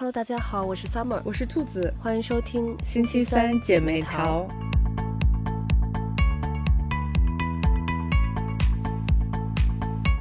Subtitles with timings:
[0.00, 4.48] Hello，大家好，我是 Summer，我是兔子，欢迎收听星期三姐妹淘。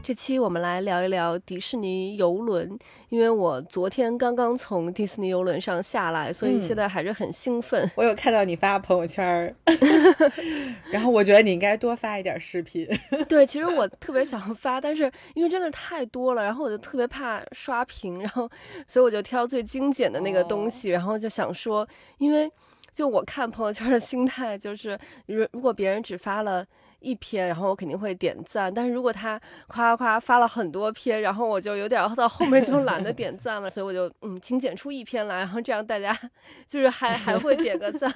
[0.09, 7.87] 这期我们来聊一聊迪士尼游轮，因为我昨天刚刚从迪士尼游轮上下来，所以现在还是很兴奋。
[7.93, 9.55] 我有看到你发朋友圈，
[10.91, 12.87] 然后我觉得你应该多发一点视频。
[13.29, 15.03] 对，其实我特别想发，但是
[15.35, 18.49] 因为真的太多了，然后我就特别怕刷屏，然后
[18.87, 22.51] 所以我就挑最精简的那个东西，然后就想说，因为
[22.91, 24.97] 就我看朋友圈的心态就是，
[25.27, 26.65] 如如果别人只发了。
[26.99, 36.17] 一篇，然后我肯定会点赞，但是如果他夸夸夸发了很多篇，然后我就有点到后面就懒得点赞了，所以我就嗯精简出一篇来，然后这样大家
[36.67, 38.11] 就是还还会点个赞。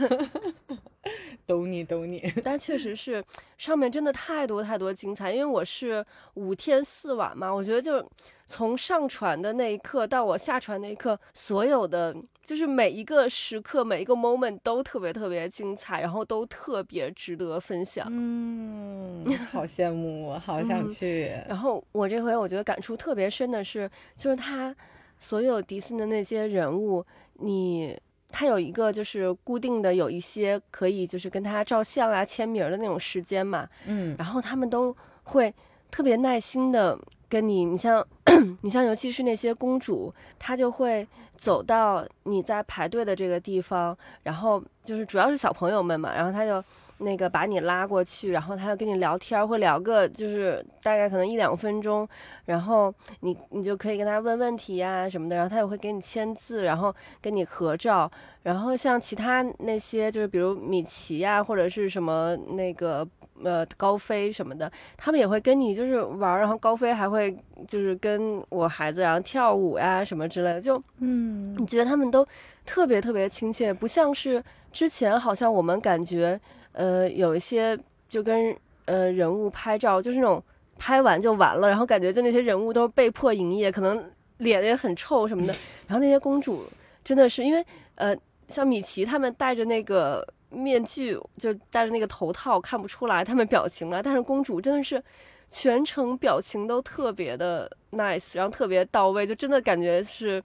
[1.45, 3.23] 懂 你懂你， 但确实是
[3.57, 8.09] 上面真的太多太多精彩，因为我是五天四晚嘛，我觉得就
[8.45, 18.07] 从上船的那一刻到我下船那一刻，所有的就是每一个时刻每一个 moment 都特别特别精彩，然后都特别值得分享。
[18.09, 21.31] 嗯，好羡慕，我好想去。
[21.47, 24.75] 然后我这回我觉得感触特别深的是，就是他
[25.17, 27.99] 所有迪士尼的那些人物，你。
[28.35, 35.53] 他有一个就是固定的有一些可以就是跟他照相啊签名的那种时间嘛，嗯，然后他们都会
[35.91, 36.97] 特别耐心的
[37.33, 38.05] 跟你，你像
[38.61, 46.63] 你像尤其是那些公主，她就会走到你在排队的这个地方，然后就是主要是小朋友们嘛，然后她就。
[47.03, 52.07] 那个把你拉过去，然后他要跟你聊天，会聊个就是大概可能一两分钟，
[52.45, 58.09] 然后你你就可以跟他问问题呀什么的，然后他也会给你签字，然后跟你合照。
[58.43, 63.07] 然后像其他那些就是比如米奇呀或者是什么那个
[63.41, 67.33] 呃高飞什么的，他们也会跟你就是玩，然后高飞还会
[67.67, 72.25] 就是跟我孩子然后跳舞呀什么之类的，就嗯，你觉得他们都
[72.65, 74.43] 特别特别亲切，不像是
[74.73, 76.39] 之前好像我们感觉。
[76.73, 80.43] 呃，有一些就跟呃人物拍照，就是那种
[80.77, 85.53] 拍完就完了，然后感觉就那些人物都被迫营业，可能脸也很臭什么的。
[85.87, 86.63] 然后那些公主
[87.03, 88.15] 真的是因为呃，
[88.47, 94.01] 像米奇他们戴着那个面具，就戴着那个头套，看不出来他们表情啊。
[94.03, 95.01] 但是公主真的是
[95.49, 100.43] 全程表情都特别的 nice，然后特别到位，就真的感觉是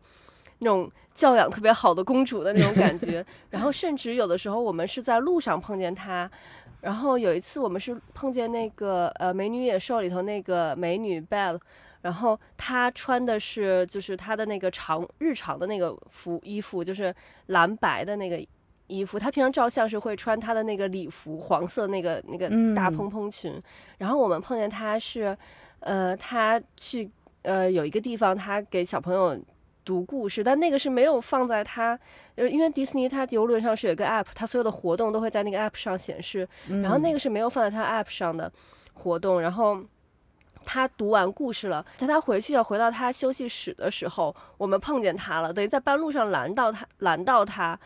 [0.59, 0.91] 那种。
[1.15, 6.31] 教养特别好的公主的那种感觉， 然后甚至有的时候我们是在路上碰见她，
[6.81, 11.59] 然后有一次我们是碰见那个呃美女野兽里头那个美女 Belle，
[12.03, 17.13] 然后她穿的是就是她的那个长日常的那个服衣服，就是
[17.47, 18.41] 蓝白的那个
[18.87, 23.61] 衣服，她平常照相是会穿她的那个礼服，黄色那个那个大蓬蓬裙，
[23.99, 25.37] 然后我们碰见她是，
[25.81, 27.11] 呃，她去
[27.43, 29.37] 呃有一个地方，她给小朋友。
[29.89, 31.99] 读故事，但那个是没有放在它，
[32.35, 36.47] 呃，因为迪士尼它游轮上是有一个 app，它所有的活动都会在那个 app 上显示，
[36.83, 38.53] 然后那个是没有放在它 app 上的
[38.93, 39.83] 活动，然后。
[40.65, 47.79] 他读完故事了，在他回去要回到他休息室的时候，我们碰见他了，等于在半路上拦到他，拦到他，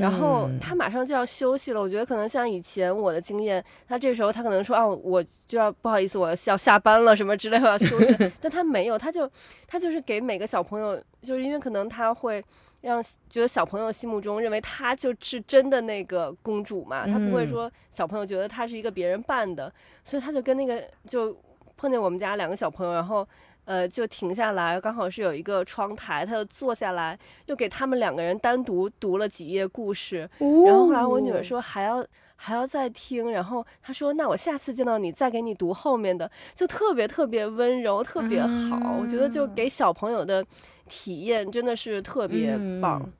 [0.00, 1.80] 然后他马上就要休息了。
[1.80, 9.30] 我觉得可能像以前我的经验，他这时候他可能说啊，我就要不好意思，我要下班了什么之类的要休息， 但他没有，他就
[9.66, 12.44] 他就是给每个小朋友，就是因为可能他会
[12.82, 19.72] 让觉得小朋友心目中认为他就是真的那个公主嘛，他不会说小朋友觉得他是一个别人扮的，
[20.04, 21.34] 所以他就跟那个就。
[21.76, 23.26] 碰见我们家两个小朋友，然后，
[23.66, 30.28] 呃，就停下来，刚好是有一个窗台，他就坐下来，又给他们两个人单独读了几页故事。
[30.38, 32.04] 然后后来我女儿说还要
[32.34, 38.96] 还要再听，然后她说那我下次见到你再给你读后面的，就特别特别温柔，特别好。
[39.00, 40.44] 我觉得就给小朋友的
[40.88, 43.10] 体验真的是特别棒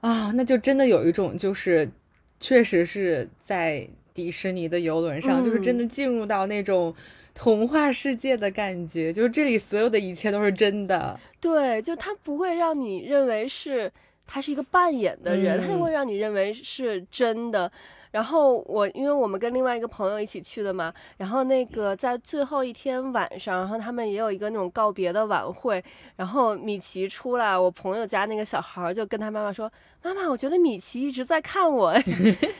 [0.00, 0.32] 啊！
[0.34, 1.90] 那就真的有一种就是，
[2.38, 6.94] 确实是在迪士尼的游轮上，就是真的进入到那种。
[7.34, 11.18] 童话世界的感觉，就是这里所有的一切都是真的。
[11.40, 13.90] 对，就他不会让你认为是
[14.26, 17.70] 他是一个扮演的人，他就会让你认为是真的。
[18.10, 25.82] 然后我，因为我们跟另外一个朋友一起去的嘛，然后那个在最后一天晚上，然后他们也有一个那种告别的晚会，
[26.16, 29.70] 然后米奇出来，我朋友家那个小孩就跟他妈妈说
[30.02, 31.94] ：“妈妈，我觉得米奇一直在看我。”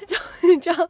[0.06, 0.16] 就
[0.48, 0.88] 你知道，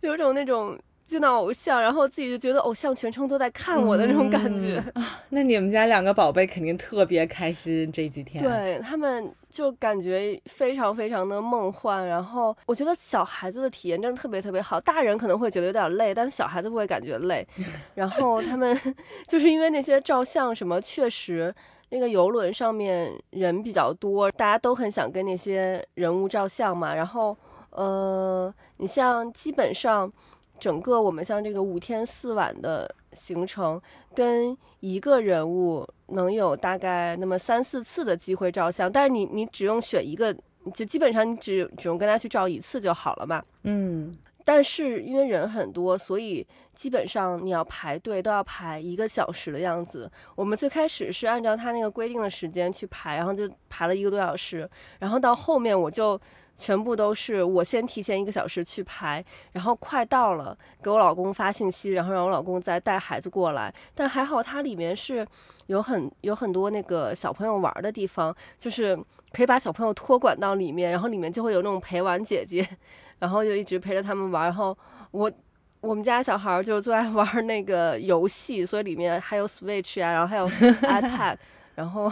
[0.00, 0.78] 有种那种。
[1.06, 5.22] 见到偶像，然后自己就觉得偶像全程都在看我的那种感觉啊！
[5.30, 8.42] 那你们家两个宝贝肯定特别开心这几天。
[8.42, 14.80] 对他们就感觉非常非常的梦幻，然后我觉得小孩子的体验真的特别特别好。
[14.80, 17.46] 大人可能会觉得有点累，但是小孩子不会感觉累。
[17.94, 18.76] 然后他们
[19.28, 21.54] 就是因为那些照相什么，确实
[21.90, 26.92] 那个游轮上面人比较多，大家都很想跟那些人物照相嘛。
[26.92, 27.36] 然后，
[27.70, 30.12] 呃，你像基本上
[30.58, 33.80] 整个我们像这个五天四晚的行程，
[34.14, 40.34] 跟一个人物能有大概那么三四次的机会照相，但是你你只用选一个，
[40.74, 43.42] 就基本上你只只用跟他去照一次就好了嘛。
[43.64, 44.16] 嗯。
[44.48, 50.08] 但是因为人很多，所以基本上你要排队都要排一个小时的样子。
[50.36, 54.70] 我们最开始是按照他那个规定的时间去排，然后就排了一个多小时。
[55.00, 56.16] 然后到后面我就
[56.56, 63.72] 全部都是我先提前一个小时去排，然后快到了给我老公发信息，然后让我老公再带孩子过来。
[63.94, 65.26] 但还好它里面是
[65.66, 68.98] 有很有很多那个小朋友玩的地方，就是
[69.32, 72.66] 可以把小朋友托管到里面，然后里面就会有那种陪玩姐姐。
[73.18, 74.76] 然后就一直陪着他们玩，然后
[75.10, 75.30] 我
[75.80, 80.46] 我们家小孩就最爱玩那个游戏，所以里面还有 Switch 啊，然后还有
[80.84, 81.36] iPad。
[81.76, 82.10] 然后，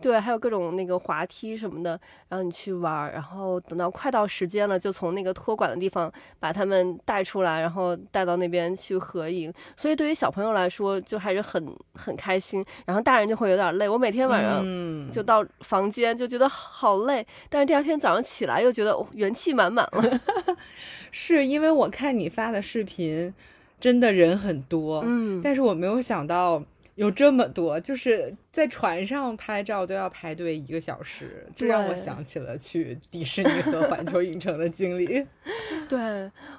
[0.00, 9.52] 对，还有各种那个滑梯什么的，然后你去玩，然后等到快到时间了，就从那个托管的地方把他们带出来，然后带到那边去合影。
[9.76, 12.64] 所以对于小朋友来说，就还是很很开心。
[12.86, 13.88] 然后大人就会有点累。
[13.88, 14.64] 我每天晚上
[15.10, 20.20] 就到房间就觉得好累，但是第二天早上起来又觉得元气满满了。
[21.10, 23.34] 是因为我看你发的视频，
[23.80, 26.62] 真的人很多，嗯，但是我没有想到。
[26.96, 35.26] 有这么多，就是在船上拍照都要排队一个小时，这让我想起了去迪士尼和环球影城的经历。
[35.88, 35.98] 对，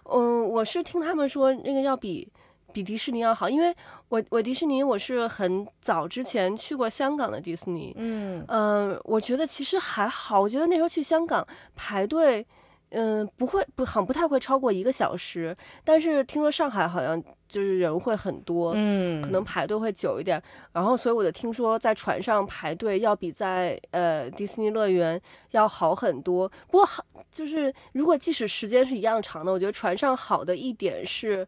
[0.03, 2.27] 嗯，我是听他们说那个要比
[2.73, 3.73] 比迪士尼要好，因为
[4.09, 12.45] 我我迪士尼我是很早之前去过香港的迪士尼，嗯嗯，我觉得其实还好，我觉得那时候去香港排队。
[12.91, 20.41] 嗯，不会不很不太会超过一个小时，但是听说上海好像就是人会很多，嗯，可能排队会久一点。
[20.73, 25.19] 然后，所以我就听说在船上排队要比在呃迪士尼乐园
[25.51, 26.47] 要好很多。
[26.67, 31.47] 不过好就是如果即使时间是一样长的，我觉得船上好的一点是，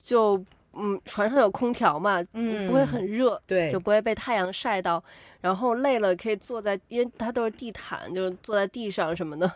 [0.00, 0.42] 就
[0.74, 5.02] 嗯船上有空调嘛，嗯，不会很热，对，就不会被太阳晒到。
[5.40, 9.50] 然后累了可以坐在，因为它都是地毯，就是坐在地上什么的。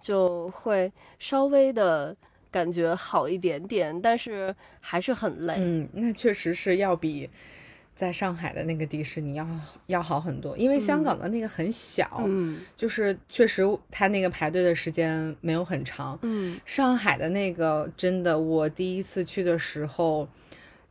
[0.00, 2.16] 就会稍微的
[2.50, 5.54] 感觉好一点点，但是还是很累。
[5.58, 7.28] 嗯，那确实是要比
[7.94, 9.46] 在上海的那个迪士尼要
[9.86, 16.18] 要好很多，因为香港的那个很小，嗯，就是确实它那个排队的时间没有很长。
[16.22, 20.26] 嗯，上海的那个真的，我第一次去的时候，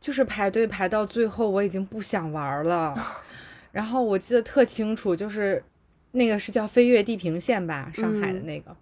[0.00, 2.96] 就是排队排到最后，我已经不想玩了。
[3.72, 5.62] 然后我记得特清楚，就是
[6.12, 8.76] 那个是叫飞越地平线吧，上海的那个。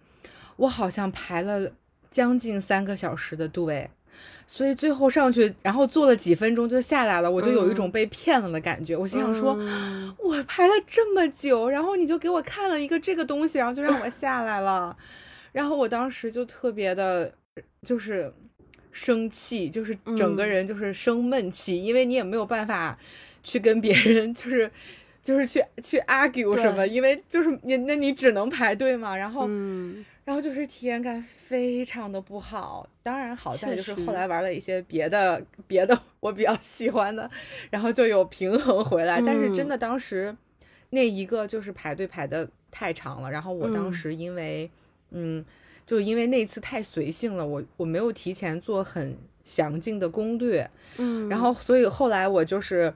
[0.57, 1.73] 我好像排了
[2.19, 3.89] 将近三个小时的队，
[4.45, 8.97] 所以最后上去，然后坐了几分钟就下来了，我就有一种被骗了的感觉。
[8.97, 9.57] 我心想说，
[10.19, 14.97] 我排了这么久，然后你就给我看了一个这个东西，然后就让我 下来了，
[15.53, 17.33] 然后我当时就特别的，
[17.85, 18.35] 就是
[18.91, 22.99] 生气，就是整个人就是生闷气，因为你也没有办法
[23.45, 24.69] 去跟别人，就是
[25.23, 29.49] 就是去去 argue 什么，因为就是你那你只能排队嘛，然后。
[30.29, 37.31] 然后就是体验感非常的不好，当然好在就是后来玩了一些别的别的我比较喜欢的，
[37.71, 39.23] 然后就有平衡回来。
[39.23, 40.37] 但是真的当时
[40.91, 44.71] 那一个就是排队排的太长了，然后我当时因为
[45.13, 45.43] 嗯，
[45.87, 52.93] 就因为那次太随性了，我我没有提前做很详尽的攻略，嗯，然后所以后来我就是。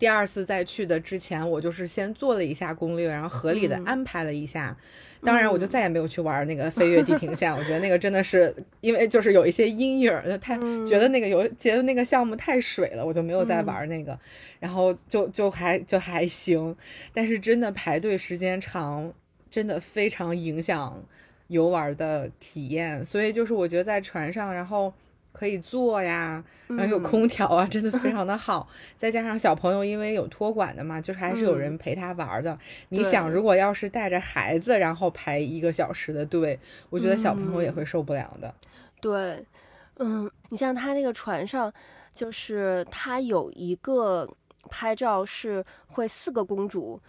[0.00, 4.74] 第二次再去的之前，我就是先做了一下攻略，然后合理的安排了一下。
[5.22, 7.54] 当然，我就再也没有去玩那个飞跃地平线。
[7.54, 14.18] 我觉得那个真的是因为就是有一些阴影，就太觉得那个游觉得那个项目太水了，我就没有再玩那个。
[14.58, 16.74] 然后就就还就还行，
[17.12, 19.12] 但是真的排队时间长，
[19.50, 21.04] 真的非常影响
[21.48, 23.04] 游玩的体验。
[23.04, 24.90] 所以就是我觉得在船上，然后。
[25.32, 28.68] 可以坐呀，然后有空调啊，真的非常的好。
[28.96, 32.58] 再加上小朋友因为有托管的嘛，就是还是有人陪他玩的。
[32.88, 36.58] 你想，如果要是带着孩子，然后排一个小时的队，
[36.90, 38.54] 我觉得小朋友也会受不了的。
[39.00, 39.44] 对，
[39.98, 41.72] 嗯，你像他那个船上，
[42.12, 44.28] 就是他有一个
[44.68, 47.00] 拍照是会四个公主。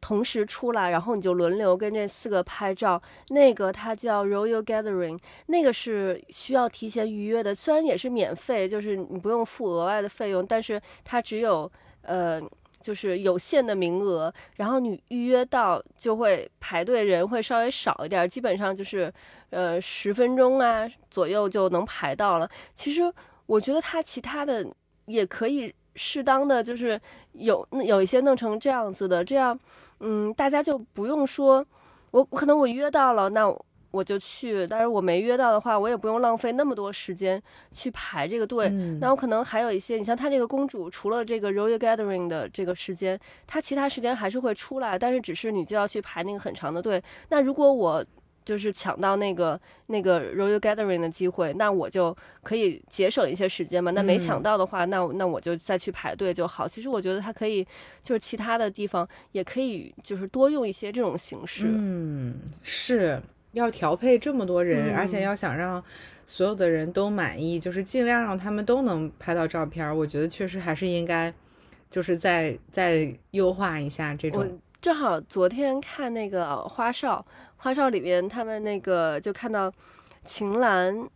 [0.00, 3.00] 同时出来，然后你就轮流跟这四个拍照。
[3.28, 7.54] 那个它叫 Royal Gathering，那个是需要提前预约的。
[7.54, 11.70] 虽然也是免费，就是你不用付额外的费用，但是它只有
[12.02, 12.40] 呃，
[12.80, 14.32] 就是有限的名额。
[14.56, 19.12] 然后你预约到就会排队人会稍微少一点，基本上就是
[19.50, 22.48] 呃十分钟啊左右就能排到了。
[22.74, 23.02] 其实
[23.46, 24.66] 我觉得它其他的
[25.06, 25.74] 也可以。
[25.98, 26.98] 适当的就是
[27.32, 29.58] 有有一些弄成这样子的，这样，
[30.00, 31.66] 嗯，大家就不用说，
[32.12, 33.52] 我可能我约到了，那
[33.90, 38.68] 我就去，但是我没约到的话，我也不用浪费那么多时间去排这个队。
[39.00, 47.02] 那我可能还有一些，你像他这个公主，除了这个 royal gathering 的这个时间，他其他时间还是会出来，但是只是你就要去排那个很长的队。
[47.30, 48.04] 那如果我
[48.48, 53.90] 就是抢到那个那个 royal gathering 的机会，那我就可以节省一些时间嘛。
[53.90, 56.66] 那没抢到的话，那那我就再去排队就好。
[56.66, 57.62] 其实我觉得他可以，
[58.02, 61.66] 就是其他的地方也可以，就是多用一些这种形式。
[61.68, 63.20] 嗯，是
[63.52, 65.84] 要调配这么多人，而且要想让
[66.24, 69.94] 所有的人都满意，就是尽量让他们都能拍到照片。
[69.94, 71.30] 我觉得确实还是应该，
[71.90, 74.58] 就是再再优化一下这种。
[74.80, 77.26] 正好昨天看那个花少。
[77.58, 79.70] 花少里面，他们那个就看到
[80.24, 81.08] 秦岚，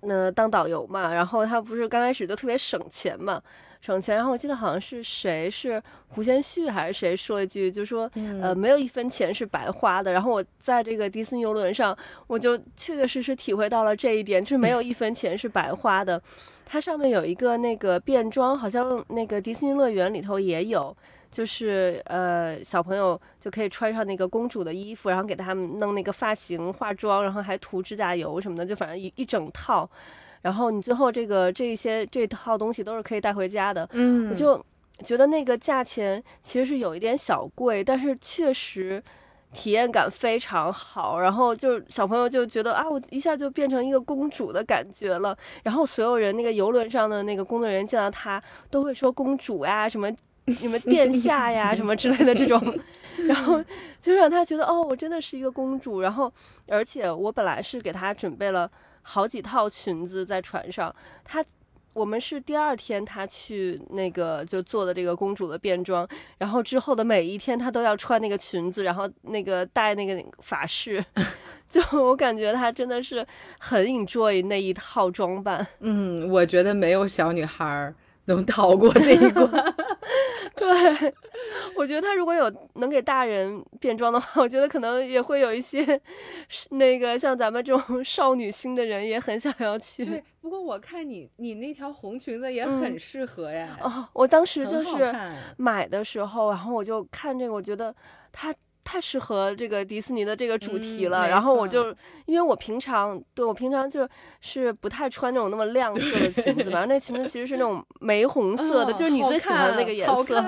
[0.00, 3.42] 那当导游嘛，然后他不是刚开始就特别省钱嘛，
[3.80, 4.14] 省钱。
[4.16, 8.08] 然后我记得好像是谁是胡先煦还是谁说一句，就说
[8.40, 10.12] 呃没有一分钱是白花的。
[10.12, 11.96] 然后我在这个迪士尼游轮上，
[12.28, 16.22] 我就确确实实体会到了这一点，就是没有一分钱是白花的。
[16.64, 20.96] 它上面有一个那个变装，好像那个迪士尼乐园里头也有。
[21.30, 29.88] 就是呃，小朋友就可以穿上那个公主的衣服，然后给他们弄那个发型、化妆，然后还涂指甲油什么的，就反正一一整套。
[30.40, 33.86] 然后你最后这个这些这套东西都是可以带回家的。
[33.92, 34.64] 嗯，我就
[35.04, 39.02] 觉得那个价钱其实是有一点小贵，但是确实
[39.52, 41.20] 体验感非常好。
[41.20, 45.36] 然后就小朋友就觉得啊，我一下就变成一个公主的感觉了。
[45.62, 50.08] 然后所有人那个游轮上的那个工作人员见到他都会说公主呀什么。
[50.60, 52.78] 你们殿下呀，什么之类的这种，
[53.26, 53.62] 然后
[54.00, 56.00] 就让他觉得哦，我真的是一个公主。
[56.00, 56.32] 然后，
[56.66, 58.70] 而且我本来是给他准备了
[59.02, 60.94] 好几套裙子在船上。
[61.24, 61.44] 他，
[61.92, 66.06] 我们是第二天他去那个就做的这个公主的变装，
[66.38, 71.04] 然后之后的每一天他都要穿那个裙子，然后那个戴那个发饰。
[71.68, 73.26] 就我感觉他真的是
[73.58, 75.66] 很 enjoy 那一套装扮。
[75.80, 77.92] 嗯，我觉得没有小女孩
[78.24, 79.48] 能逃过这一关。
[80.58, 81.14] 对，
[81.76, 86.00] 我觉得他如果有能给大人变装的话，我觉得可能也会有一些
[86.70, 90.04] 那个像咱们这种 少女心的人也很想要去。
[90.04, 93.78] 对，不过我看你你那条红裙子也很适合呀。
[93.82, 95.14] 哦，我当时就是
[95.56, 97.94] 买的时候，然后我就看这个，我觉得
[98.32, 98.54] 它。
[98.88, 104.08] 太适合这个迪士尼的这个主题了，然后我就因为我平常对我平常就
[104.40, 110.42] 是不太穿那种那么亮色的裙子嘛，那裙子其实是那种玫红色的，就是你最喜欢的那个颜色。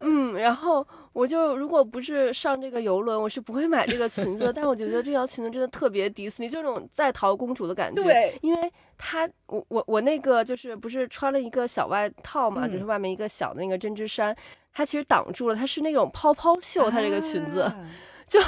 [0.00, 4.52] 嗯，然后我就如果不是上这个游轮，我是不会买这个裙子。
[4.54, 8.02] 但我觉得这条裙子真的特别迪士尼，就那种在逃公主的感觉。
[8.02, 14.34] 对，因为它我我我那个就是不是穿了一个小外套嘛，就是外面一个小的那个针织衫。
[14.72, 17.70] 它其实挡住了，它是那种泡泡袖，它这个裙子，
[18.28, 18.40] 就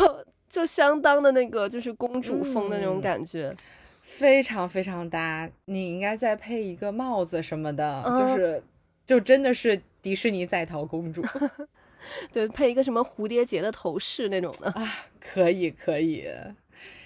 [0.49, 3.53] 就相当的那个就是公主风的那种感觉，
[4.03, 5.51] 非常非常搭。
[5.65, 8.63] 你应该再配一个帽子什么的，就是
[9.05, 11.21] 就真的是迪士尼在逃公主。
[12.33, 16.27] 对，配一个什么蝴蝶结的头饰那种的啊，可以可以。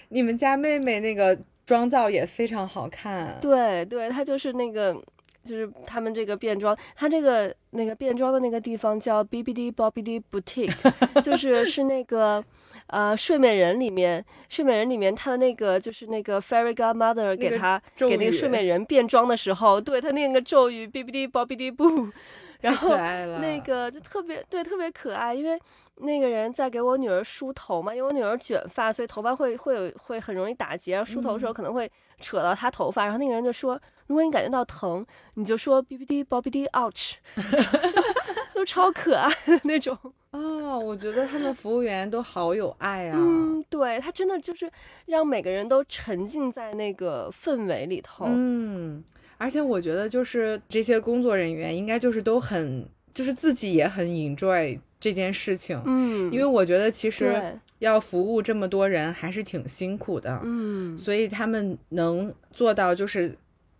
[0.09, 5.01] 你们家妹妹那个妆造也非常好看，对对，她就是那个。
[5.43, 10.75] 就是他们这个变装，她这个那个变装的那个地方叫 B B D Bobby D Boutique，
[11.23, 12.43] 就是是那个
[12.87, 22.11] 呃睡美人里面，睡美人里面她的那个就是那个 Fairy Godmother 给她给那个睡美人变装的时候，对她那个咒语 B B D Bobby D Boo，
[22.61, 25.59] 然后那个就特别对特别可爱，因为
[25.97, 33.79] 那个人在给我女儿梳头嘛，因为我女儿卷发，所以头发会会有会很容易打结，然后梳头的时候可能会扯到她头发，然后那个人就说。
[34.07, 37.15] 如果你感觉到疼，你就说 B B D B D ouch，
[38.55, 39.93] 都超可爱的那种
[40.31, 40.77] 啊！
[40.79, 43.17] 我觉得他们服务员都好有爱啊。
[43.19, 44.71] 嗯，对他真的就是
[45.07, 48.23] 让每个人都沉浸在那个氛围里头。
[48.29, 49.03] 嗯，
[49.37, 55.81] 而且我觉得就是这些工作人员应该就是都很，就是自己也很 enjoy 这件事情。
[55.85, 57.41] 嗯，因为我觉得其实
[57.79, 60.41] 要服务这么多人还是挺辛苦的。
[60.43, 63.35] 嗯，所以他们能做到就是。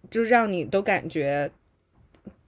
[0.09, 1.51] 就是让你都感觉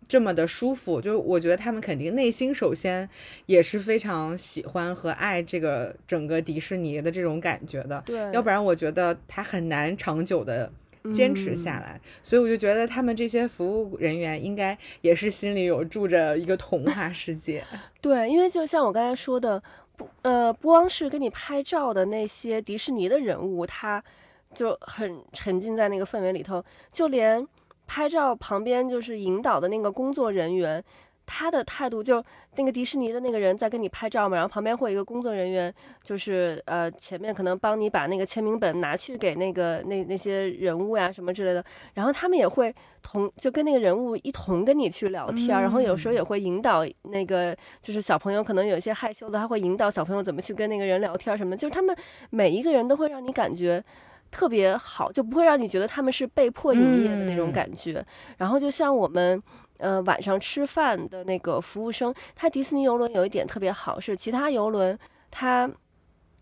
[0.07, 3.09] 这么的舒服，就是我觉得他们肯定内心首先
[3.47, 10.71] 也是非常喜欢和爱这个整个迪士尼的这种感觉的，对，要不然我觉得他很难长久的
[11.13, 11.99] 坚持下来。
[12.21, 17.63] 所以我就觉得他们这些服务人员应该也是心里有住着一个童话世界。
[18.01, 19.61] 对，因为就像我刚才说的，
[19.95, 24.03] 不呃，不光是给你拍照的那些迪士尼的人物，他。
[24.51, 27.47] 就很沉浸在那个氛围里头，就连
[27.85, 30.83] 拍照旁边就是引导的那个工作人员，
[31.31, 32.23] 他的态度就
[32.55, 35.71] 那个迪士尼的那个人在跟你拍照嘛，然后旁边会有一个工作人员，
[36.03, 51.95] 就是呃前面可能帮你把那个签名本拿去给那个那那些人物呀什么之类的，然后他们也会同就跟那个人物一同跟你去聊天，然后有时候也会引导那个就是小朋友可能有一些害羞的，他会引导小朋友怎么去跟那个人聊天什么，就是他们
[52.31, 53.83] 每一个人都会让你感觉。
[54.31, 58.05] 特别好，就不会让你觉得他们是被迫营业的那种感觉。
[58.37, 59.41] 然后就像我们，
[59.79, 64.97] 呃，晚上吃饭的那个服务生，他迪士尼游轮有一点特别好，是其他游轮，
[65.29, 65.69] 它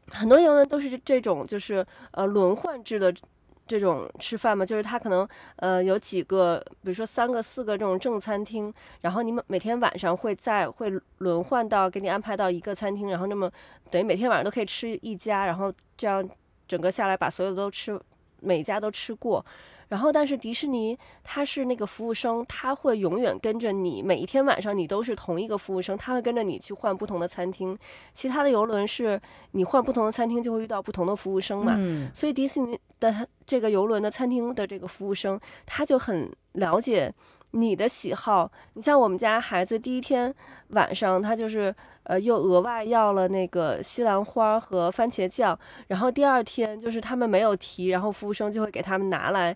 [0.09, 3.11] 很多游轮都是这种，就是呃轮换制的
[3.65, 13.49] 这种吃饭嘛，就是他可能呃有几个，比如说三个、四个这种正餐厅，然后你们每天晚上会在会轮换到给你安排到一个餐厅，然后那么
[13.89, 16.29] 等于每天晚上都可以吃一家，然后这样。
[16.69, 17.97] 整个下来把所有的都吃，
[18.41, 19.45] 每家都吃过，
[19.89, 27.77] 然后但是迪士尼他是那个服务生，他会永远跟着你，每一天晚上你都是同一个服务生，他会跟着你去换不同的餐厅。
[28.13, 29.19] 其他的游轮是
[29.51, 31.77] 你换不同的餐厅就会遇到不同的服务生嘛，
[32.13, 37.13] 所以迪士尼的这个游轮的餐厅的这个服务生他就很了解。
[37.51, 40.33] 你的喜好，你像我们家孩子第一天
[40.69, 41.73] 晚上，他就是
[42.03, 49.55] 呃又额外要了那个西兰花和番茄酱，然后第二天就是他们没有提，然后服务生就会给他们拿来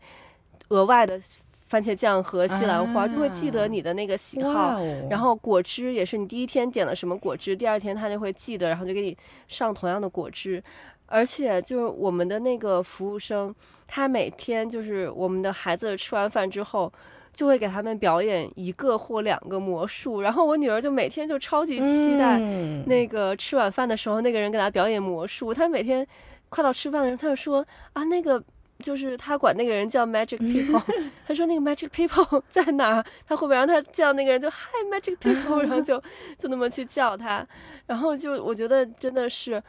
[0.69, 1.19] 额外的
[1.67, 4.79] 番茄酱和西兰花，就会记得你的那个喜好。
[5.09, 9.15] 然后果汁也是，你第一天点了什么果汁，第二天他就会记得，然后就给你
[9.49, 10.63] 上同样的果汁。
[11.07, 13.53] 而且就是我们的那个服务生，
[13.85, 16.91] 他每天就是我们的孩子吃完饭之后。
[17.33, 22.37] 就会给他们表演一个或两个魔术，然后我女儿就每天就超级期待
[22.85, 25.53] 那个吃晚饭的时候，那个人给她表演魔术。
[25.53, 26.05] 她每天
[26.49, 28.43] 快到吃饭的时候，她就说啊，那个
[28.79, 30.81] 就是她管那个人叫 Magic People，
[31.25, 33.05] 她说那个 Magic People 在哪儿？
[33.25, 36.01] 她会不会让他叫那个人就 Hi Magic People，然后就
[36.37, 37.47] 就那么去叫他，
[37.87, 39.61] 然后就我觉得真的是。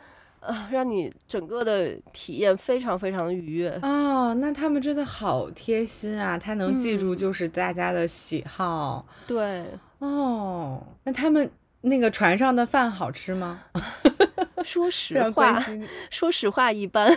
[0.43, 4.35] 啊，让你整个的体验非常非常的愉悦哦。
[4.35, 9.07] 那他们真的好贴心啊，他能记住就是大家的喜好。
[9.27, 9.65] 对
[10.01, 11.49] 哦，那他们
[11.83, 13.61] 那个船上的饭好吃吗？
[14.65, 15.61] 说实 话，
[16.11, 17.13] 说实话一般。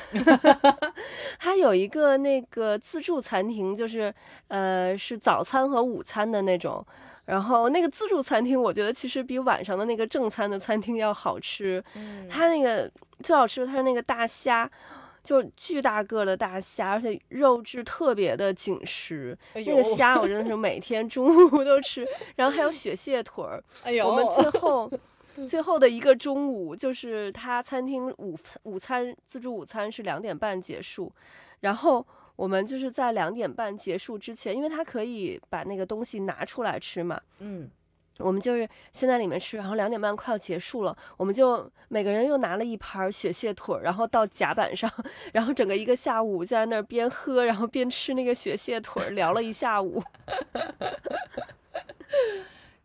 [1.37, 4.13] 他有一个那个自助餐厅，就是
[4.47, 6.85] 呃是早餐和午餐的那种。
[7.25, 11.83] 然后那个自助餐厅，我觉得其实比晚上的那个正餐的餐厅要好吃。
[11.95, 12.89] 嗯，它那个
[13.23, 14.69] 最好吃的，它是那个大虾，
[15.23, 19.35] 就巨大个的大虾，而且肉质特别的紧实。
[19.53, 22.07] 那个虾我真的是每天中午 都吃。
[22.35, 23.63] 然后还有雪蟹腿儿。
[23.83, 24.91] 哎呦，我们最后
[25.49, 31.11] 最后的一个中午，就是他餐厅午午餐自助午餐是两点半结束，
[31.61, 32.05] 然后。
[32.35, 37.19] 我们就是在两点半结束之前，因为他可以把那个东西拿出来吃嘛。
[37.39, 37.69] 嗯，
[38.17, 44.91] 我们就是先在里面吃，然后两点半快要结束了，我们就每个人又拿了一盘雪蟹腿，然后到甲板上，
[45.33, 50.03] 然后整个一个下午就在那儿边喝，然后边吃那个雪蟹腿，聊了一下午。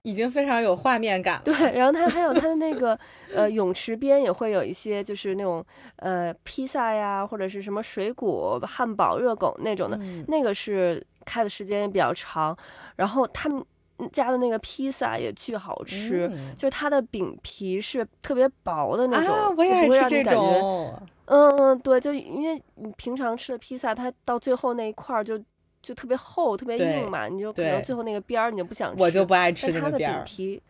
[0.02, 1.42] 已经非常有画面感了。
[1.44, 2.98] 对，然后它还有它的那个
[3.34, 5.62] 呃泳池边也会有一些就是那种
[5.96, 12.56] 呃披萨呀，或者是什么水果、汉堡、热狗那种的，那个是开的时间也比较长。
[12.96, 13.62] 然后他们
[14.10, 20.98] 家的那个披萨也巨好吃，就是它的饼皮是特别薄的那种，我也是这种。
[21.26, 25.38] 嗯嗯，对，就因为你平常吃的披萨，它到最后那一块儿就。
[25.82, 29.02] 就特别厚，特别硬嘛，你就可能最后那个边儿你就不想吃。
[29.02, 30.16] 我就不爱吃那个边儿。
[30.16, 30.62] 饼皮，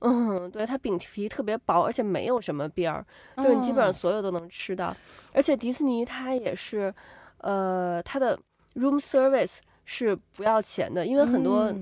[0.00, 3.04] 嗯，对，它饼皮特别薄，而且没有什么边儿，
[3.36, 4.96] 就是你基本上所有都能吃到。
[5.32, 6.94] 而且迪士尼它也是，
[7.38, 8.38] 呃，它的
[8.74, 11.74] room service 是不要钱的，因为很多。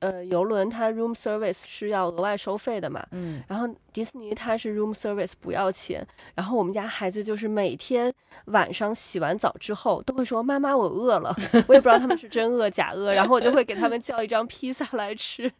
[0.00, 3.06] 呃，游轮它 room service 是要额外收费的嘛？
[3.12, 6.06] 嗯，然后迪士尼它是 room service 不要钱。
[6.34, 8.12] 然后我们家孩子就是每天
[8.46, 11.34] 晚上洗完澡之后都会说：“妈妈，我饿了。”
[11.68, 13.12] 我也不知道他们是真饿假饿。
[13.12, 15.52] 然后我就会给他们叫一张披萨来吃。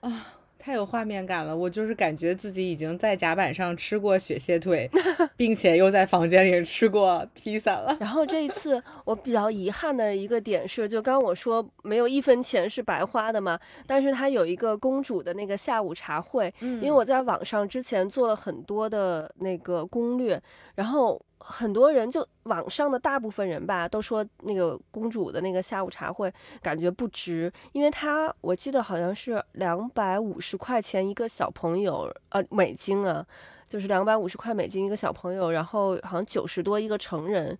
[0.00, 0.34] 啊。
[0.62, 4.88] 太有画面感了，我就是感觉自己已经在甲板上吃过雪蟹腿，
[5.36, 7.96] 并且又在房间里吃过披萨了。
[7.98, 20.40] 然后这一次 我比较遗憾的一个点是，就刚我说没有一分钱是白花的嘛，但是它有一个公主的那个下午茶会，因为我在网上之前做了很多的那个攻略，
[20.76, 21.20] 然后。
[21.44, 33.26] 很多人就网上的大部分人吧，都说那个公主的那个下午茶会感觉不值，因为她我记得好像是两百五十块钱一个小朋友，呃，美金啊，
[33.68, 37.58] 就是两百五十块美金一个小朋友，然后好像九十多一个成人，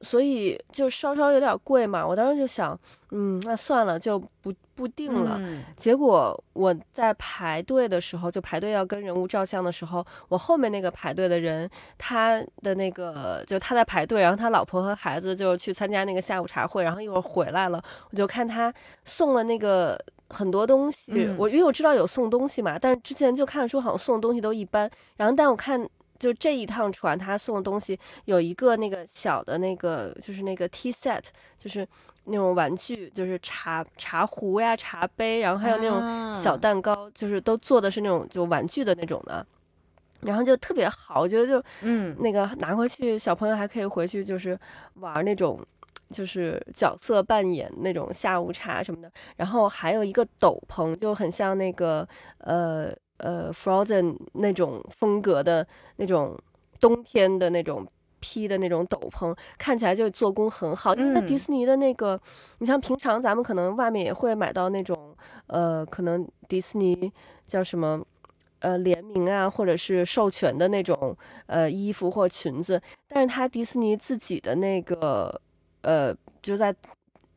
[0.00, 2.06] 所以就稍稍有点贵嘛。
[2.06, 2.78] 我当时就想，
[3.10, 5.36] 嗯，那算了，就不不定了。
[5.38, 18.72] 嗯结果我在排队的时候，就排队要跟人物照相的时候，我后面那个排队的人，他的那个就他在排队，然后他老婆和孩子就去参加那个下午茶会，然后一会儿回来了，我就看他
[19.04, 25.88] 送了那个很多东西，嗯我因为我知道有送东西嘛，但是之前就看说好像送的东西都一般，然后但我看。
[26.18, 31.22] 就这一趟船，他送的东西有一个那个小的那个，就是那个 tea set，
[31.58, 31.86] 就是
[32.24, 36.34] 那种玩具，就是茶茶壶呀、茶杯，然后还有那种啊。
[36.34, 39.46] 小蛋糕，就是都做的是那种就玩具的那种的，
[40.20, 42.16] 然后就特别好，我觉得就嗯。
[42.20, 44.58] 那个拿回去，小朋友还可以回去就是
[44.94, 45.60] 玩那种。
[46.08, 52.06] 就是角色扮演那种下午茶什么的，然后还有一个斗篷，就很像那个
[52.38, 56.38] 呃呃 Frozen 那种风格的那种
[56.80, 57.86] 冬天的那种
[58.20, 60.94] 披的那种斗篷，看起来就做工很好。
[60.94, 62.20] 因为嗯迪士尼的那个，
[62.58, 67.12] 你像平常咱们可能外面也会买到那种呃，可能迪士尼
[67.46, 68.02] 叫什么？
[68.60, 71.14] 呃，联名啊，或者是授权的那种
[71.46, 75.40] 呃衣服或裙子，但是它迪士尼自己的那个
[75.82, 76.74] 呃，就在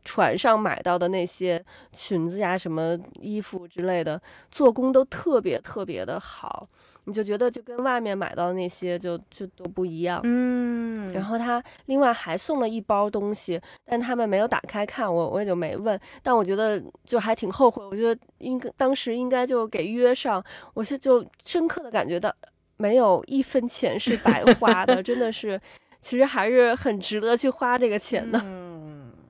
[0.09, 4.19] 船上买到的那些裙子呀、什么衣服之类的，
[4.49, 6.67] 做工都特别特别的好，
[7.03, 10.19] 你就觉得就跟外面买到的那些就就都不一样。
[10.23, 15.99] 嗯，然后他另外还送了一包东西，但他们没有打开看，我我也就没问。
[16.23, 20.43] 但我觉得就还挺后悔，我觉得应该当时应该就给约上。
[20.73, 22.33] 我现在就深刻的感觉到，
[22.77, 25.61] 没有一分钱是白花的，真的是，
[26.01, 28.41] 其实还是很值得去花这个钱的。
[28.43, 28.68] 嗯，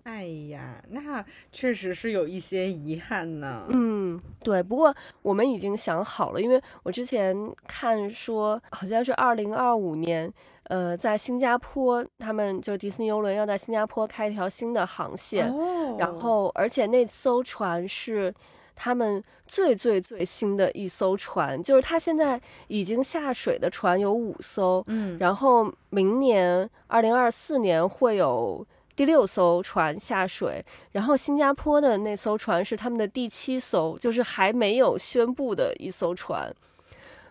[0.09, 3.67] 哎呀，那确实是有一些遗憾呢。
[3.69, 4.61] 嗯，对。
[4.63, 7.35] 不过我们已经想好了，因为我之前
[7.67, 10.31] 看说好像是二零二五年，
[10.63, 15.47] 呃，在新加坡，他们就迪士尼游轮要在新加坡开一条新的航线。
[15.53, 18.33] 哦然后，而且那艘船是
[18.75, 28.65] 他们最最最新的一艘船，就是它现在已经下水的船有五艘，嗯，然后明年二零二四年会有
[28.99, 36.53] 第六艘船下水，然后新加坡的那艘船是他们的第七艘，就是还没有宣布的一艘船。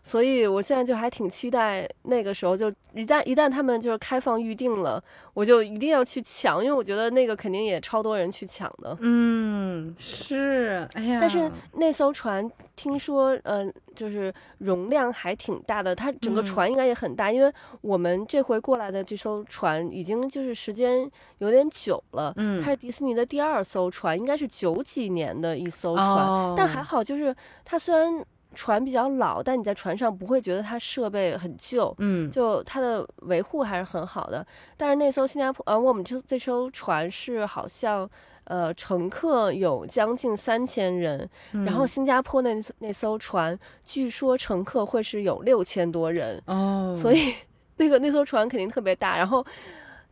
[0.02, 5.02] 所以我现在就还挺期待那个时候，就一旦一旦他们就是开放预定了，
[5.34, 8.96] 我就一定要去抢，因为我觉得那个肯定也超多人去抢的。
[9.00, 21.08] 嗯，是，哎呀，但是那艘船听说，呃，就是容量还挺大的，它整个嗯船应该也很大，因为我们这回过来的这艘船已经就是时间
[21.38, 27.34] 有点久了，嗯它是迪士尼的第二艘船，应该是九几年的一艘船，哦但还好，就是
[27.64, 28.24] 它虽然
[28.58, 34.44] 船比较老，但你在船上不会觉得它设备很旧，嗯，就它的维护还是很好的。
[34.76, 38.10] 但是那艘新加坡，呃，我们这这艘船是好像，
[38.42, 47.32] 呃，乘客有将近三千人，然后嗯新加坡那那艘船，据说乘客会是有六千多人，哦，所以
[47.78, 49.16] 那个那艘船肯定特别大。
[49.16, 49.46] 然后，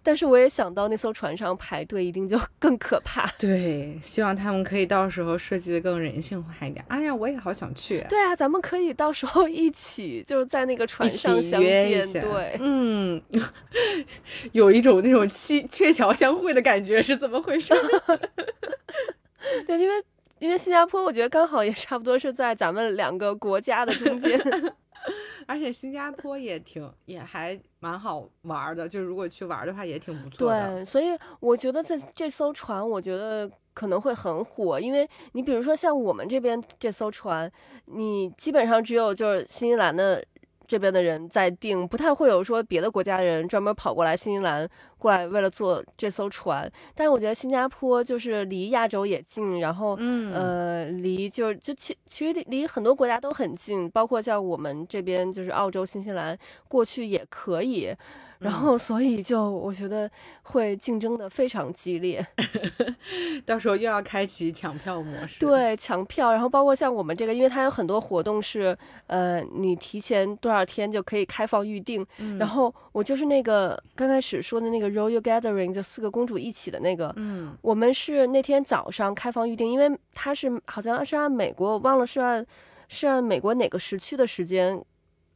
[0.06, 3.28] 但是我也想到那艘船上排队一定就更可怕。
[3.40, 6.84] 对，希望他们可以到时候设计的更人性化一点。
[6.86, 8.06] 哎呀，我也好想去啊。
[8.08, 12.08] 对啊，咱们可以到时候一起就是在那个船上相见。
[12.12, 13.20] 对，嗯，
[14.52, 17.74] 有一种那种七鹊桥相会的感觉，是怎么回事？
[19.66, 19.94] 对，因为
[20.38, 24.40] 因为新加坡，我觉得刚好也差不多是在咱们两个国家的中间。
[25.46, 30.76] 而且新加坡也挺，也还蛮好玩的，就如果去玩的话，也挺不错的。
[30.76, 37.50] 对，所以我觉得这这艘船，我觉得可能会很火，因为你比如说像我们这边这艘船，
[37.86, 40.24] 你基本上只有就是新西兰的。
[40.66, 46.70] 这边的人在订，不太会有说别的国家的人专门跑过来新西兰过来为了坐这艘船。
[46.94, 57.94] 但是我觉得新加坡就是离亚洲也近，然后嗯，呃，离就是就其其实离离很多国家都很近，包括像我们这边就是澳洲、新西兰，过去也可以。
[58.38, 60.10] 然后所以就我觉得
[60.42, 62.24] 会竞争的非常激烈，
[63.46, 72.06] 到时候又要开启抢票模式。，对抢票，然后包括像我们这个，因为它有很多活动是，呃，你提前多少天就可以开放预定。
[72.18, 82.44] 嗯、然后我就是那个刚开始说的那个 Royal Gathering，就四个公主一起的那个，嗯我们是那天早上开放预定，因为它是好像是按美国，我忘了是按
[82.88, 84.80] 是按美国哪个时区的时间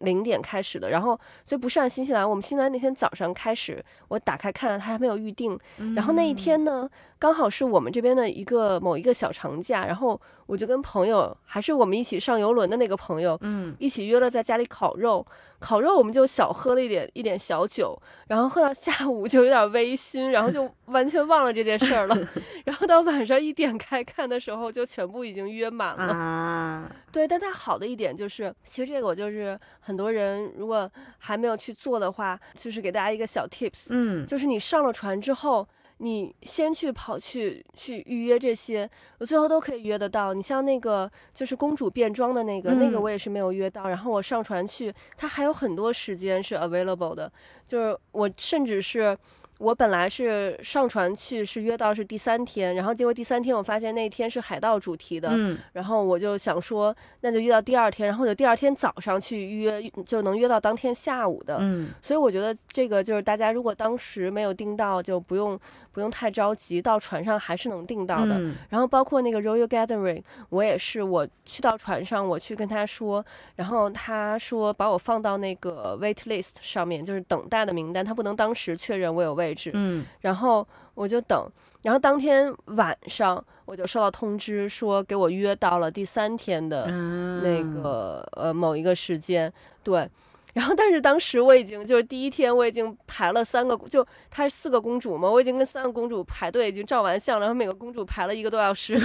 [0.00, 5.58] 零点开始的，然后所以不是按新西兰，我们新西兰那天早上开始，我打开看了，它还没有预定，
[5.96, 6.88] 然后那一天呢，
[7.20, 15.24] 刚好是我们这边的一个某一个小长假，然后我就跟朋友，还是我们一起上游轮的那个朋友，嗯，一起约了在家里烤肉。
[15.58, 17.94] 烤肉我们就小喝了一点一点小酒，
[18.28, 22.16] 然后喝到下午就有点微醺，然后就完全忘了这件事儿了。
[22.64, 26.14] 然后到晚上一点开看的时候，就全部已经约满了。
[26.14, 35.68] 啊，对，但它好的一点就是，其实这个我就是很多人如果还没有去做的话，就是给大家一个小 tips，嗯就是你上了船之后，
[36.02, 40.32] 你先去跑去去预约这些，我最后都可以约得到。
[40.32, 43.88] 你像那个就是公主变装的那个，那个嗯我也是没有约到。
[43.88, 47.30] 然后我上船去，它还有很多时间是 available 的，
[47.66, 49.16] 就是我甚至是。
[49.60, 65.60] 我本来是上船去是约到是第三天，然后结果第三天我发现那天是海盗主题的，嗯然后我就想说那就约到第二天，然后就第二天早上去预约就能约到当天下午的，嗯所以我觉得这个就是大家如果当时没有订到，就不用
[66.00, 68.38] 不用太着急，到船上还是能订到的。
[68.38, 73.22] 嗯然后包括那个 Royal Gathering，我也是，我去到船上，我去跟他说，
[73.56, 81.46] 然后他说把我放到那个 wait list 上面，就是等待的名单，他不能当时确认我有位置，嗯然后我就等，
[81.82, 90.08] 然后当天晚上我就收到通知说给我约到了第三天的嗯，那个呃某一个时间，对。
[90.54, 99.00] 然后，但是当时我已经就是第一天，我已经排了三个，就她是四个公主嘛，我已经跟三个公主排队，已经照完相，然后每个公主排了一个多小时。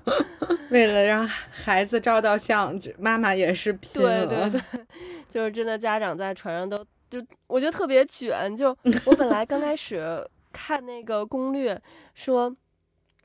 [0.70, 4.50] 为了让孩子照到相，这妈妈也是拼对了。
[4.50, 4.86] 对对，
[5.28, 8.54] 就是真的家长在船上都就我觉得特别卷。
[8.56, 11.80] 就我本来刚开始看那个攻略
[12.14, 12.54] 说。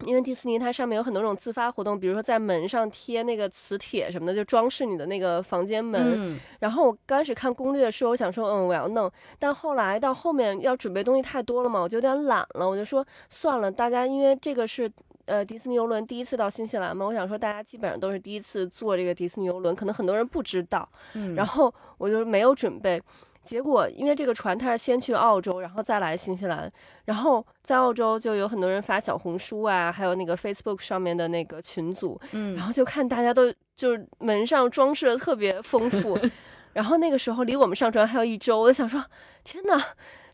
[0.05, 6.01] 因为迪士尼它上面有很多种自发活动，比如说在门上贴那个磁铁什么的，就装饰你的那个房间门。
[6.15, 14.91] 嗯然后我刚开始看攻略的时候，我想说，嗯，我要弄，但后来到后面要准备东西太多了嘛，我就有点懒了，我就说算了，大家因为这个是。
[15.25, 23.01] 呃，迪士尼游轮第一次到新西兰嘛，我想说大家基本上都是第一次坐这个迪士尼游轮，可能很多人不知道，嗯，然后我就没有准备。
[23.43, 26.71] 结果因为这个船它是先去澳洲，然后再来新西兰，
[27.05, 32.55] 然后在澳洲就有很多人发小红书啊，还有那个 Facebook 上面的那个群组，嗯。
[32.55, 36.19] 然后就看大家都就是门上装饰的特别丰富，
[36.73, 39.03] 然后那个时候离我们上船还有一周，我就想说，
[39.43, 39.81] 天呐，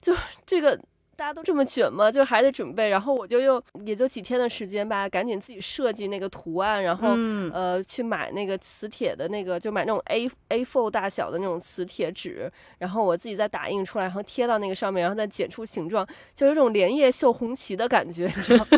[0.02, 0.14] 就
[0.46, 0.80] 这个
[1.18, 2.12] 大家都这么卷吗？
[2.12, 18.78] 就还得准备，然后我就又也就几天的时间吧，赶紧自己设计那个图案，然后、嗯呃去买那个磁铁的那个，就买那种 A A4 大小的那种磁铁纸，然后我自己再打印出来，然后贴到那个上面，然后再剪出形状，就有一种连夜绣红旗的感觉，你知道吗？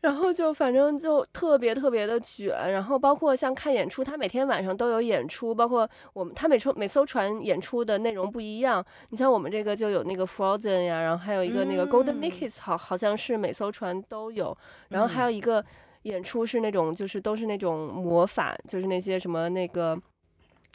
[0.00, 8.84] 然后就反正就特别特别的卷，然后包括像看演出，他每天晚上都有演出，包括我们他每艘每艘船演出的内容不一样。
[9.10, 14.56] 你像我们这个就有那个 Frozen 呀，然后还有一个那个 Golden 嗯 Mickey's，好好像是每艘船都有，
[14.88, 15.64] 然后还有一个
[16.02, 19.98] 演出是那种就是都是那种魔法，就是那些什么那个。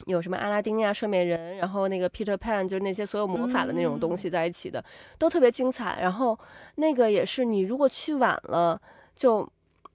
[0.04, 4.84] 有什么阿拉丁呀、睡美人，然后那个 Peter Pan，就那些所有魔法的那种东西在一起的，
[5.16, 5.98] 都特别精彩。
[6.02, 6.38] 然后
[6.74, 8.78] 那个也是，你如果去晚了，
[9.16, 9.48] 就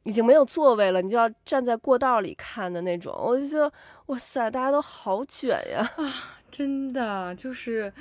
[0.03, 3.15] 已经没有座位了，你就要站在过道里看的那种。
[3.17, 3.71] 我就觉得，
[4.07, 5.87] 哇塞，大家都好卷呀！
[5.95, 7.93] 啊真的就是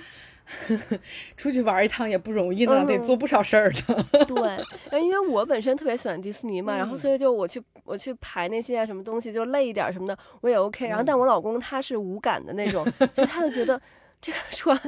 [1.37, 4.05] 出去玩一趟也不容易呢，嗯得做不少事儿的。
[4.27, 10.89] 对，因为我本身特别喜欢迪士尼嘛，然后嗯所以就我去我去排那些啊什么东西，就累一点儿什么的，我也 OK。
[10.89, 13.81] 然后但我老公他是无感的那种， 所以他就觉得。
[14.21, 14.79] 这个 船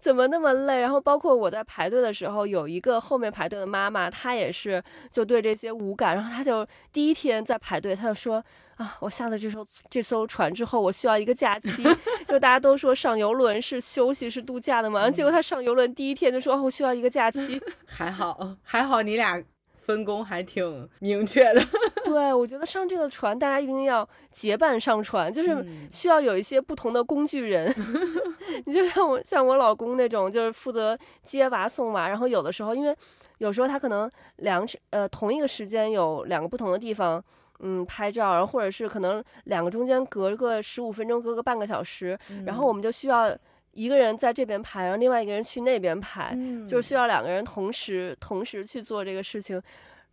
[0.00, 0.80] 怎么那么累？
[0.80, 6.14] 然后包括我在排队的时候，有一个后面排队的妈妈，她也是就对这些无感。
[6.14, 8.42] 然后她就第一天在排队，她就说
[8.76, 11.84] 啊，我下了这艘这艘船之后，我需要一个假期。
[12.26, 17.60] 就大家都说上游轮是休息是度假的嘛，然后结果她上游轮第一天就说、哦我需要一个假期。
[17.86, 19.42] 还 好还好，你俩
[19.76, 21.62] 分工还挺明确的。
[22.08, 27.72] 对，我觉得上这个船，大家一定要结伴上船，就是嗯需要有一些不同的工具人。
[28.66, 32.96] 你就像我像我老公那种，就是负责接娃送娃，然后有的时候，因为
[33.38, 37.22] 有时候他可能两呃同一个时间有两个不同的地方。
[37.60, 42.16] 嗯，拍照，然后或者是可能两个中间隔个十五分钟，隔个半个小时，
[42.46, 43.36] 然后我们就需要
[43.72, 49.60] 一个人在这边拍，然后另外一个人去那边拍，嗯就是需要两个人同时同时去做这个事情。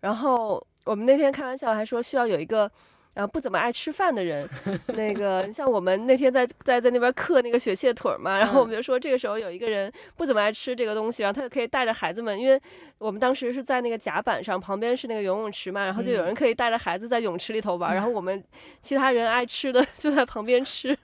[0.02, 2.72] 然后我们那天开玩笑还说需要有一个。
[3.16, 4.46] 呃，不怎么爱吃饭的人，
[4.94, 12.60] 那个像我们那天在在在那边刻那个雪蟹腿儿嘛，然后我们就说这个时候有一个人不怎么爱吃这个东西，然后他就可以带着孩子们，因为
[12.98, 18.44] 我们当时是在那个甲板上，旁边是那个游泳池嘛，然后就有人可以带着孩子在泳池里头玩，然后我们
[18.82, 20.98] 其他人爱吃的 就在旁边吃。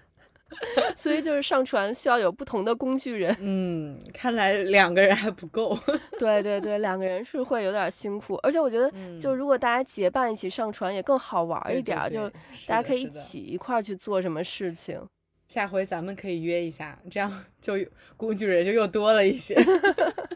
[0.95, 3.35] 所以就是上船需要有不同的工具人。
[3.39, 5.77] 嗯，看来两个人还不够。
[6.19, 12.29] 对对对，两个人是会有点辛苦，而且我觉得，就如果大家结伴一起上船，也更好玩一点，就
[12.67, 15.01] 大家可以一起一块儿去做什么事情。
[15.47, 17.73] 下回咱们可以约一下，这样就
[18.15, 19.55] 工具人就又多了一些。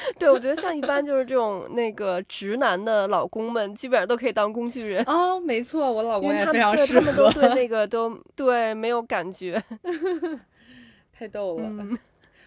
[0.18, 5.02] 对，我觉得像一般就是这种那个直男的老公们，基本上都可以当工具人。
[5.06, 7.06] 哦，没错，我老公也非常适合。
[7.06, 9.62] 他们都对那个都对没有感觉，
[11.12, 11.70] 太逗了。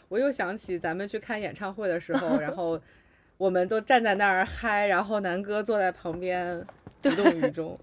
[0.10, 2.80] 我又想起咱们去看演唱会的时候，然 后
[3.38, 6.66] 我们都站在那儿嗨，然后南哥坐在旁边
[7.06, 7.80] 无动于衷。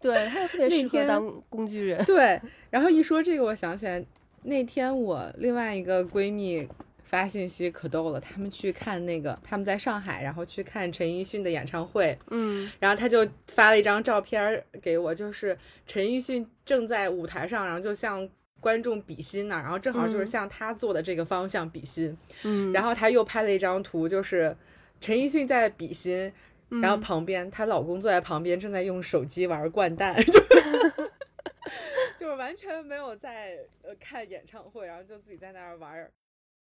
[0.00, 2.04] 对，他也特别适合当工具人。
[2.04, 2.40] 对，
[2.70, 4.04] 然后一说这个，我想起来
[4.42, 6.68] 那天我另外一个闺蜜。
[7.10, 24.56] 发信息可逗了，他们去看那个，他们在上海，然后去看陈奕迅的演唱会，嗯，然后他就发了一张照片给我，就是陈奕迅正在舞台上，然后就向观众比心呢，然后正好就是向他坐的这个方向比心，嗯，然后他又拍了一张图，就是
[25.00, 26.32] 陈奕迅在比心，
[26.68, 30.14] 然后旁边她老公坐在旁边正在用手机玩掼蛋，
[32.16, 36.08] 就是完全没有在呃看演唱会，然后就自己在那儿玩。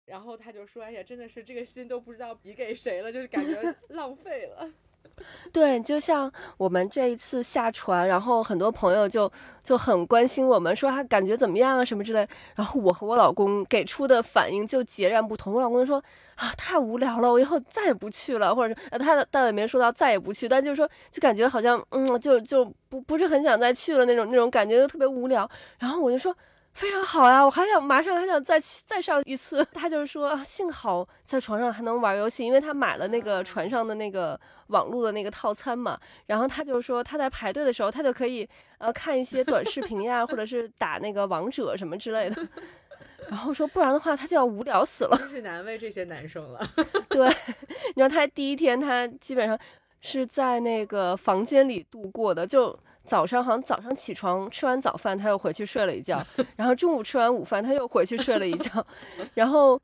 [0.06, 4.70] 然后他就说：“哎呀，真的是这个心都不知道比给谁了，就是感觉 浪费了。
[5.54, 9.32] ”对，就像我们这一次下船，然后很多朋友就
[9.64, 12.28] 就很关心我们，说他感觉怎么样啊什么之类。
[12.54, 15.54] 然后我和我老公给出的反应就截然不同。
[15.54, 16.04] 我老公说
[16.36, 25.50] ：“啊，太无聊了，我以后再也不去了。”或者是他倒也没说到再也不去，但就是说，就感觉好像嗯，就就不不是很想再去了那种那种感觉，就特别无聊。
[25.80, 26.36] 然后我就说。
[26.76, 29.66] 非常好呀，我还想马上还想再去再上一次。
[29.72, 35.98] 他就是说，幸好在床上还能玩游戏，因为他买了那个船上的那个网络的那个套餐嘛。
[36.26, 42.46] 然后他就说，他在排队的时候，他就可以呃看一些短视频呀，或者是打那个王者什么之类的。
[43.30, 45.18] 然后说，不然的话他就要无聊死了。
[45.18, 46.60] 真是难为这些男生了。
[47.08, 49.58] 对，你知道他第一天他基本上
[50.02, 52.78] 是在那个房间里度过的，就。
[53.06, 56.22] 早上好像早上起床吃完早饭，他又回去睡了一觉，
[56.56, 58.86] 然后中午吃完午饭，他又回去睡了一觉，
[59.36, 59.80] 然后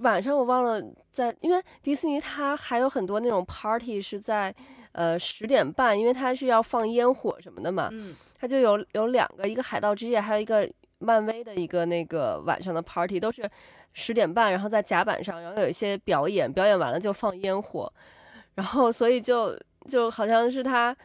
[0.00, 4.54] 晚上我忘了在，因为迪士尼它还有很多那种 party 是在
[4.92, 10.68] 呃十点半，因为它是要放烟火什么的嘛，嗯，它就有有两个，一个海盗之夜，还有一个
[10.98, 13.48] 漫威的一个那个晚上的 party 都是
[13.92, 17.92] 十点半，然后在甲板上，然后有一些表演，表演完了就放烟火，
[18.56, 19.56] 然后所以就
[19.88, 20.96] 就好像是他。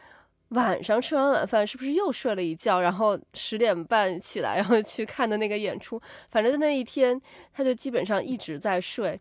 [0.54, 2.80] 晚上吃完晚饭是不是又睡了一觉？
[2.80, 6.00] 然后十点半起来，然后去看的那个演出。
[6.30, 7.20] 反正那一天
[7.52, 9.20] 他就基本上一直在睡。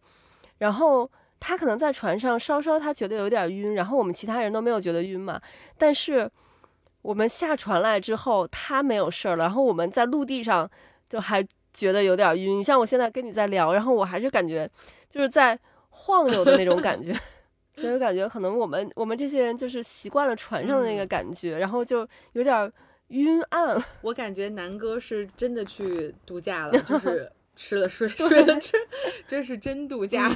[0.59, 5.41] 然后他可能在船上稍稍他觉得有点晕，然后我们其他人都没有觉得晕嘛。
[5.77, 6.29] 但是
[7.01, 9.43] 我们下船来之后，他没有事儿了。
[9.43, 10.69] 然后我们在陆地上
[11.09, 12.59] 就还觉得有点晕。
[12.59, 14.69] 你像我现在跟你在聊，然后我还是感觉
[15.09, 17.13] 就是在晃悠的那种感觉。
[17.73, 22.71] 所以感觉可能我们我们这些人就是习惯了船上的那个感觉，然后就有点
[23.07, 23.81] 晕暗。
[24.01, 28.77] 我感觉南哥是真的去度假了，就 是吃了睡，睡了吃，
[29.27, 30.31] 这是真度假。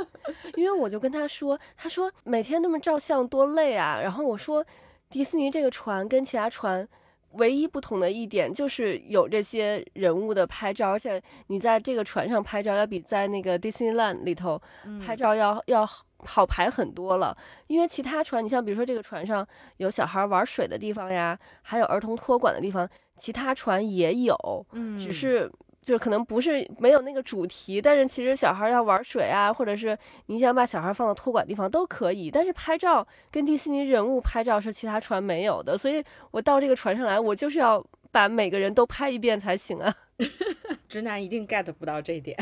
[0.56, 4.00] 因为我就跟他说，他说每天那么照相多累啊。
[4.00, 4.64] 然后我说，
[5.08, 6.88] 迪士尼这个船跟其他船。
[7.32, 14.60] 唯一不同的一点就是有这些人物的拍照，而且你在这个船上拍照要比在那个 Disneyland 里头
[15.04, 15.88] 拍照要要
[16.18, 17.36] 好排很多了。
[17.66, 25.50] 因为其他船，你像比如说这个船上有小孩玩水的地方呀，还有儿童托管的地方，其他船也有，嗯，只是。
[25.88, 29.96] 就可能不是没有那个主题，但是其实小孩要玩水啊，或者是
[30.26, 32.30] 你想把小孩放到托管地方都可以。
[32.30, 39.94] 但是拍照跟迪士尼人物拍照是其他船没有的，所以我到这个船上来，我就是要把每个人都拍一遍才行啊。
[40.90, 42.36] 直男一定 get 不到这一点。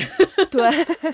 [0.50, 0.68] 对，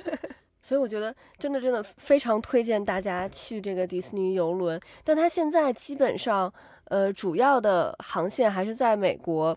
[0.62, 6.50] 所以我觉得真的真的非常推荐大家去这个迪士尼游轮，但它现在基本上
[6.84, 9.54] 呃主要的航线还是在美国。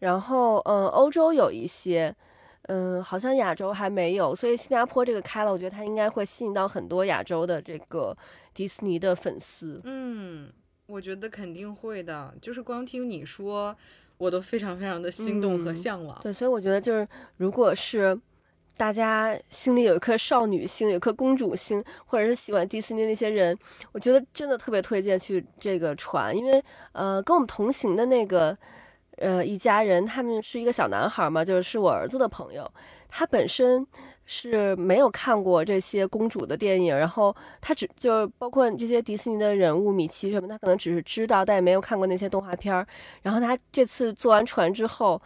[0.00, 2.14] 然后，嗯，欧洲有一些，
[2.62, 8.16] 嗯，好像亚洲还没有，所以新加坡这个开了，我觉得它应该会吸引到很多亚洲的这个
[8.54, 9.78] 迪士尼的粉丝。
[9.84, 10.50] 嗯，
[10.86, 13.76] 我觉得肯定会的，就是光听你说，
[14.16, 16.18] 我都非常非常的心动和向往。
[16.22, 18.18] 对，所以我觉得就是，如果是
[18.78, 23.54] 大家心里有一颗少女心，有一颗公主心，或者是喜欢迪士尼那些人，
[23.92, 28.56] 我觉得真的特别推荐去这个船，因为，呃，跟我们同行的那个。
[29.20, 32.68] 呃，一家人，他们是一个小男孩嘛，就是是我儿子的朋友，
[33.08, 33.86] 他本身
[34.24, 42.86] 是没有看过这些公主的电影，然后他只就包括这些迪士尼的人物，米奇什么，他可能只是知道，但也没有看过那些动画片儿。
[43.22, 45.20] 然后他这次坐完船之后，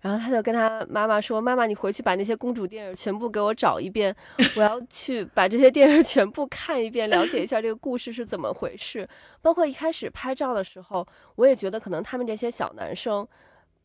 [0.00, 4.14] 然后他就跟他妈妈说：“妈妈，你回去把那些公主电影全部给我找一遍，
[4.54, 9.08] 我要去把这些电影全部看一遍，了解一下这个故事是怎么回事。
[9.42, 13.26] 包括一开始拍照的时候，我也觉得可能他们这些小男生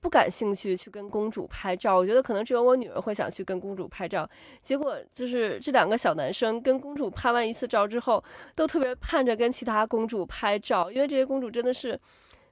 [0.02, 4.30] 不感兴趣去跟公主拍照，我觉得可能只有我女儿会想去跟公主拍照。
[4.62, 12.00] 结果就是这两个小男生跟公主拍完一次照之后，都特别盼着跟其他公主拍照，因为这些公主真的是。”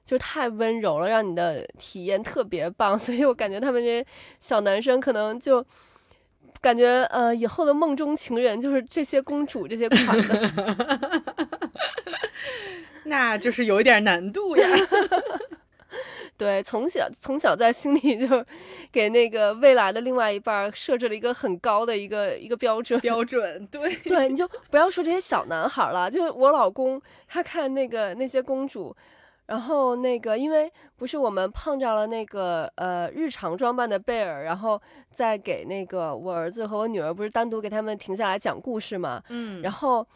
[0.04, 4.04] 就太温柔了，让你的体验特别棒， 所以我感觉他们这些
[4.40, 5.64] 小男生可能就
[6.60, 11.22] 感觉呃，以后的梦中情人就是这些公主这些款的，
[13.04, 14.68] 那就是有一点难度呀。
[16.36, 18.44] 对，从小从小在心里就
[18.90, 23.64] 给那个未来的另外一半设置了一个很高的一个一个标准标准。
[23.68, 28.96] 对对，你就不要说这些小男孩了，就我老公他看那个那些公主。
[29.46, 34.80] 然后那个，因为不是我们碰着了那个呃日常装扮的贝尔，然后
[35.10, 40.06] 再给那个我儿子和我女儿不是单独给他们停下来讲故事嘛，嗯，然后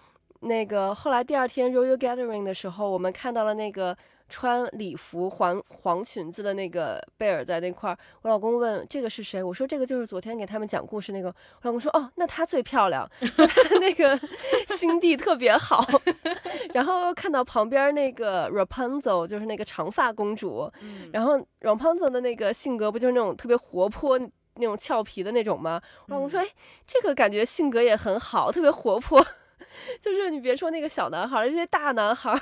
[0.41, 3.97] 那个后来第二天 Royal Gathering 的时候，我们看到了那个。
[4.29, 9.43] 穿礼服黄黄裙子的那个贝尔在那块儿，我老公问这个是谁？
[9.43, 11.29] 我说这个就是昨天给他们讲故事那个。
[11.29, 14.19] 我老公说哦，那她最漂亮，她那个
[14.77, 15.87] 心地特别好。
[16.75, 20.71] 然后看到旁边那个 Rapunzel，就是那个长发公主。
[21.13, 25.81] 然后 Rapunzel 的那个性格不就是那种特别活泼、那种俏皮的那种吗？
[26.09, 26.47] 我老公说哎，
[26.87, 29.25] 这个感觉性格也很好，特别活泼。
[30.01, 32.39] 就是你别说那个小男孩，这些大男孩。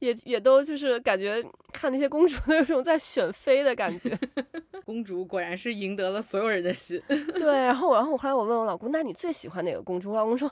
[0.00, 4.16] 也也都就是感觉看那些公主都有种在选妃的感觉，
[4.84, 7.00] 公主果然是赢得了所有人的心。
[7.34, 10.10] 对，然后然后后来我问我老公，那你最喜欢哪个公主？
[10.10, 10.50] 我老公说，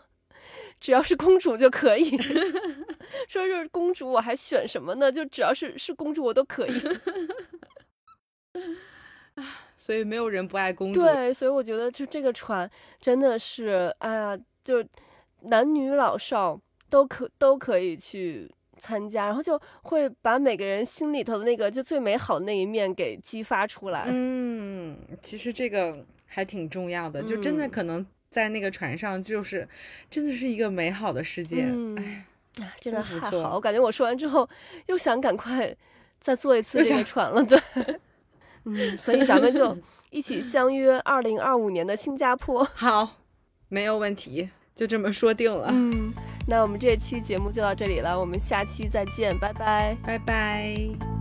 [0.81, 2.16] 只要是公主就可以。
[3.26, 5.11] 说是公主，我还选什么呢？
[5.11, 6.72] 就只要是是公主，我都可以。
[9.76, 11.01] 所以没有人不爱公主。
[11.01, 12.70] 对，所以我觉得就这个船
[13.01, 14.85] 真的是，哎呀，就
[15.43, 16.61] 男女老少
[16.91, 18.51] 都可都可以去。
[18.79, 24.05] 参加，然后就会把每个人心里头的那个就最美好的那一面给激发出来。
[24.07, 29.68] 嗯，其实这个还挺重要的，就真的可能在那个船上，就是
[30.11, 31.66] 真的是一个美好的世界。
[31.97, 32.26] 哎，
[32.81, 34.49] 真的太好，我感觉我说完之后
[34.87, 35.74] 又想赶快
[36.20, 37.43] 再坐一次这个船了。
[37.43, 37.59] 对，
[38.64, 39.76] 嗯，所以咱们就
[40.11, 42.64] 一起相约二零二五年的新加坡。
[42.74, 43.18] 好，
[43.68, 45.68] 没有问题，就这么说定了。
[45.72, 46.12] 嗯。
[46.51, 51.18] 那我们这期节目就到这里了，我们下期再见，拜拜，拜拜。